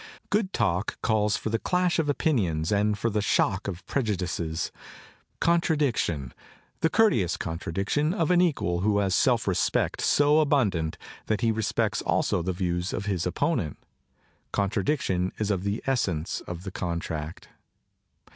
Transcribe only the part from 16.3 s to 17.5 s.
of the contract.